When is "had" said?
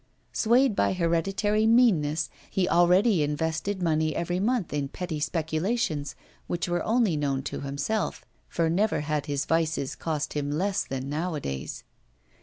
9.01-9.27